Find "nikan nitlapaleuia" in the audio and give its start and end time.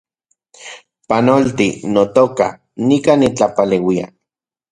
2.87-4.05